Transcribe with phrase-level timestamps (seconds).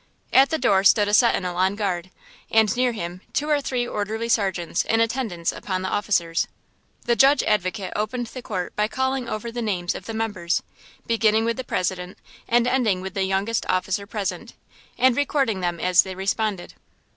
[0.33, 2.09] At the door stood a sentinel on guard,
[2.49, 6.47] and near him two or three orderly sergeants in attendance upon the officers.
[7.05, 10.63] The Judge Advocate opened the court by calling over the names of the members,
[11.05, 12.17] beginning with the President
[12.47, 14.53] and ending with the youngest officer present,
[14.97, 16.73] and recording them as they responded.